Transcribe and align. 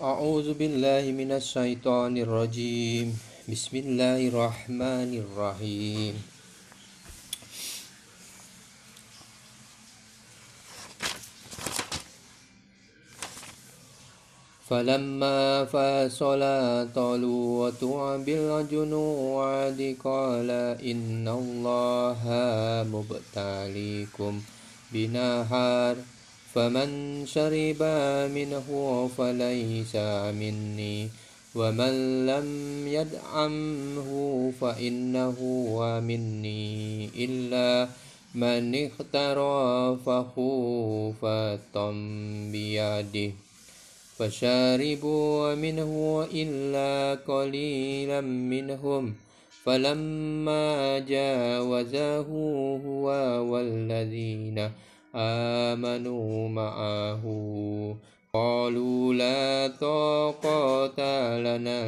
أعوذ 0.00 0.56
بالله 0.56 1.12
من 1.12 1.36
الشيطان 1.36 2.16
الرجيم. 2.16 3.12
بسم 3.44 3.74
الله 3.84 4.32
الرحمن 4.32 5.10
الرحيم. 5.12 6.14
فلما 14.64 15.68
فصل 15.68 16.42
طلوة 16.96 17.82
بالجنود 18.24 19.80
قال 20.00 20.50
إن 20.80 21.28
الله 21.28 22.22
مبتليكم 22.88 24.32
بنهار. 24.92 25.96
فمن 26.54 26.90
شرب 27.26 27.82
منه 28.34 28.68
فليس 29.18 29.96
مني 30.40 31.08
ومن 31.54 32.26
لم 32.26 32.48
يدعمه 32.86 34.10
فإنه 34.60 35.38
مني 36.00 37.08
إلا 37.24 37.88
من 38.34 38.74
اخترى 38.86 39.96
خوفة 40.06 41.76
بيده 42.52 43.32
فشاربوا 44.18 45.54
منه 45.54 45.92
إلا 46.32 47.20
قليلا 47.28 48.20
منهم 48.20 49.14
فلما 49.64 50.98
جاوزه 50.98 52.26
هو 52.86 53.06
والذين 53.52 54.70
آمنوا 55.14 56.48
معه. 56.48 57.24
قالوا 58.32 59.14
لا 59.14 59.68
طاقة 59.80 61.38
لنا 61.38 61.82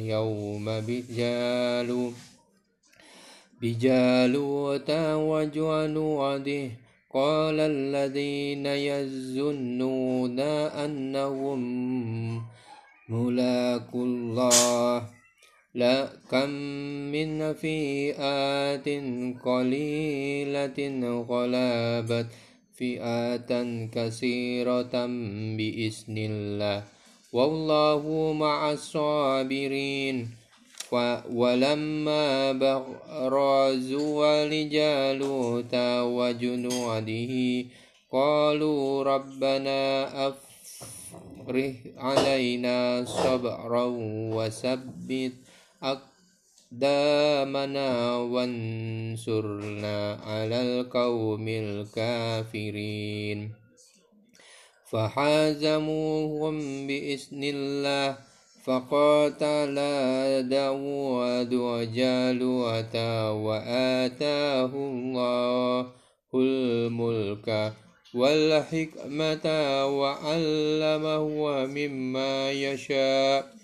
يوم 0.00 0.64
بجالو 0.64 2.12
بجالوت 3.62 4.90
وجنوده 4.90 6.70
قال 7.14 7.60
الذين 7.60 8.66
يظنون 8.66 10.40
أنهم 10.84 11.60
ملاك 13.08 13.94
الله. 13.94 15.06
لا 15.74 16.08
كم 16.30 16.50
من 17.12 17.52
فئات 17.52 18.88
قليلة 19.44 20.78
غلبت. 21.28 22.26
فئة 22.77 23.51
كثيرة 23.91 24.95
بإذن 25.57 26.17
الله 26.17 26.83
والله 27.33 28.33
مع 28.33 28.71
الصابرين 28.71 30.29
ولما 31.31 32.51
برزوا 32.51 34.45
لجالوت 34.45 35.75
وجنوده 36.15 37.33
قالوا 38.11 39.03
ربنا 39.03 39.79
أفرح 40.27 41.73
علينا 41.97 43.05
صبرا 43.05 43.85
وثبت 44.35 45.33
أقدامنا 46.74 46.74
دامنا 46.74 48.16
وانصرنا 48.16 50.18
على 50.26 50.62
القوم 50.62 51.48
الكافرين. 51.48 53.52
فحازموهم 54.90 56.86
بإذن 56.86 57.42
الله 57.44 58.16
فقاتل 58.64 59.74
داود 60.48 61.54
وجالوت 61.54 62.96
وآتاه 63.46 64.72
الله 64.74 65.86
الملك 66.34 67.72
والحكمة 68.14 69.46
وعلمه 69.86 71.26
مما 71.66 72.50
يشاء. 72.50 73.63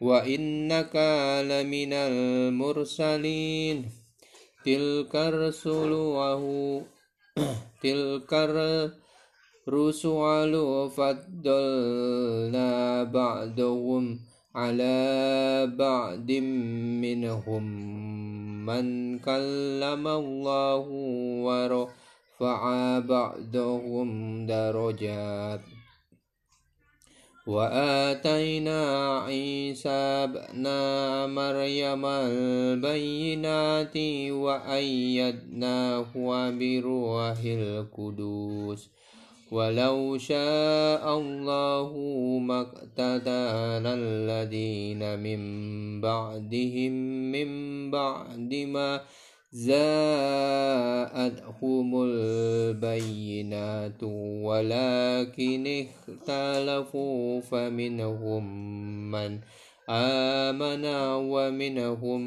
وإنك 0.00 0.96
لمن 1.50 1.92
المرسلين 1.92 3.76
تلك 4.64 5.16
الرسل 5.16 5.92
وهو 5.92 6.80
تلك 7.82 8.32
الرسل 8.34 10.12
فضلنا 10.96 12.72
بعضهم 13.04 14.20
على 14.54 14.98
بعض 15.78 16.30
منهم 17.02 17.64
من 18.66 19.18
كلم 19.18 20.04
الله 20.08 20.84
ورفع 21.46 22.60
بعضهم 22.98 24.08
درجات 24.46 25.77
وآتينا 27.48 28.80
عيسى 29.18 29.88
ابن 29.88 30.64
مريم 31.32 32.04
البينات 32.04 33.96
وأيدناه 34.44 36.12
بروح 36.50 37.38
القدوس. 37.44 38.90
ولو 39.52 40.18
شاء 40.18 41.18
الله 41.18 41.92
ما 42.38 42.60
اقتتل 42.60 43.84
الذين 43.86 45.18
من 45.18 45.40
بعدهم 46.00 46.92
من 47.32 47.50
بعد 47.90 48.54
ما 48.54 49.00
جاءتهم 49.52 51.22
البينات 52.04 54.02
ولكن 54.44 55.86
اختلفوا 56.08 57.40
فمنهم 57.40 58.44
من 59.10 59.40
آمن 59.88 60.84
ومنهم 61.32 62.20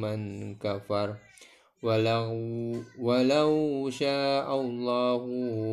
من 0.00 0.54
كفر. 0.54 1.14
ولو, 1.82 2.82
ولو 2.98 3.90
شاء 3.90 4.60
الله 4.60 5.26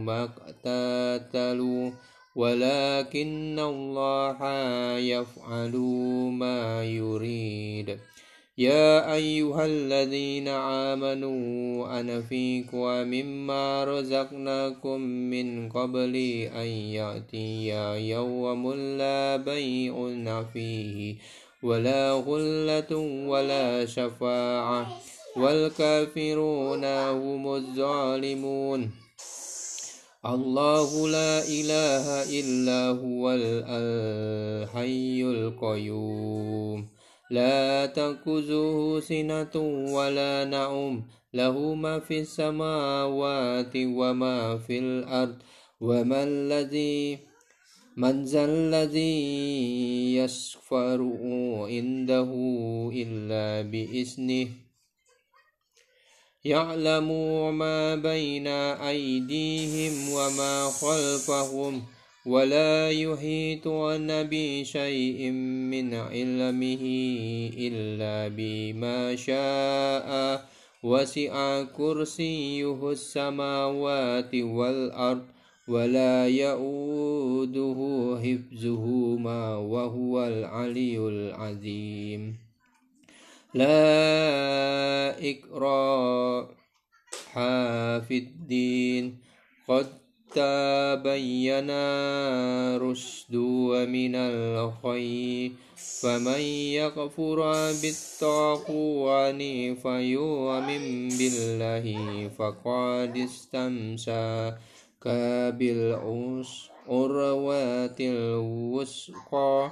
ما 0.00 0.24
اقتتلوا 0.24 1.90
ولكن 2.36 3.58
الله 3.58 4.38
يفعل 4.98 5.76
ما 6.38 6.84
يريد. 6.84 7.98
يا 8.60 9.14
أيها 9.14 9.66
الذين 9.66 10.48
آمنوا 10.92 12.00
أنفقوا 12.00 13.04
مما 13.04 13.84
رزقناكم 13.84 15.00
من 15.00 15.68
قبل 15.68 16.16
أن 16.52 16.68
يأتي 16.68 17.68
يوم 18.10 18.72
لا 18.74 19.36
بيع 19.36 20.44
فيه 20.52 21.16
ولا 21.62 22.12
غلة 22.12 22.96
ولا 23.26 23.86
شفاعة 23.86 25.00
والكافرون 25.36 26.84
هم 26.84 27.54
الظالمون. 27.54 28.90
الله 30.26 31.08
لا 31.08 31.48
إله 31.48 32.04
إلا 32.28 32.80
هو 33.00 33.32
الحي 33.32 35.22
القيوم. 35.22 36.99
لا 37.30 37.86
تأخذه 37.86 39.00
سنة 39.00 39.54
ولا 39.94 40.44
نوم. 40.44 41.06
له 41.34 41.74
ما 41.74 42.00
في 42.00 42.20
السماوات 42.20 43.72
وما 43.76 44.58
في 44.58 44.78
الأرض. 44.78 45.36
وما 45.80 46.24
الذي 46.24 47.18
من 47.96 48.24
ذا 48.24 48.44
الذي 48.44 50.16
يشفر 50.16 50.98
عنده 51.70 52.30
إلا 52.92 53.70
بإذنه. 53.70 54.48
يعلم 56.44 57.08
ما 57.58 57.94
بين 57.94 58.46
أيديهم 58.76 60.12
وما 60.12 60.70
خلفهم. 60.70 61.99
ولا 62.26 62.90
يحيطون 62.90 64.08
بشيء 64.22 65.30
من 65.70 65.94
علمه 65.94 66.84
إلا 67.56 68.28
بما 68.36 69.16
شاء. 69.16 70.50
وسع 70.82 71.62
كرسيه 71.62 72.90
السماوات 72.90 74.34
والأرض 74.34 75.24
ولا 75.68 76.28
يؤوده 76.28 77.78
حفظهما 78.22 79.56
وهو 79.56 80.26
العلي 80.26 80.98
العظيم. 80.98 82.36
لا 83.54 85.20
إكراه 85.30 86.48
في 88.00 88.16
الدين. 88.18 89.18
قد 89.68 90.09
تبين 90.34 91.70
رشد 92.78 93.34
من 93.88 94.14
الخير 94.14 95.52
فمن 95.76 96.40
يكفر 96.80 97.38
بالطاغوت 97.82 99.42
فيؤمن 99.82 100.84
بالله 101.08 101.86
فقد 102.38 103.12
استمسك 103.16 104.58
بالعروة 105.58 106.38
الوثقى. 108.00 109.70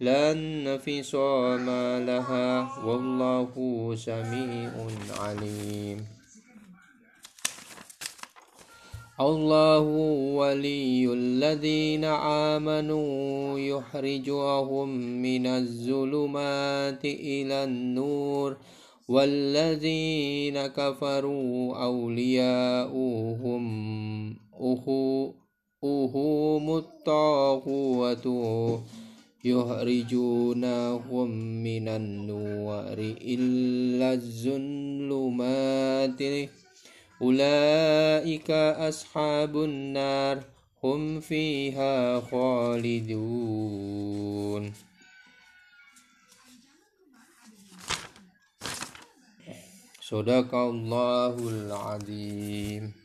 لا 0.00 0.32
انفصام 0.32 1.66
لها 2.06 2.78
والله 2.84 3.52
سميع 3.96 4.72
عليم. 5.20 5.98
الله 9.20 9.80
ولي 10.36 11.12
الذين 11.12 12.04
آمنوا 12.04 13.58
يخرجهم 13.58 14.88
من 15.22 15.46
الظلمات 15.46 17.04
إلى 17.04 17.64
النور 17.64 18.56
والذين 19.08 20.66
كفروا 20.66 21.84
أولياؤهم 21.84 23.66
أهم 25.84 26.76
الطاغوة 26.76 28.26
يخرجونهم 29.44 31.30
من 31.62 31.88
النور 31.88 32.98
إلا 33.22 34.12
الظلمات 34.12 35.42
أولئك 37.22 38.50
أصحاب 38.50 39.56
النار 39.56 40.44
هم 40.84 41.20
فيها 41.20 42.20
خالدون. 42.20 43.66
صدق 50.00 50.54
الله 50.54 51.34
العظيم. 51.48 52.96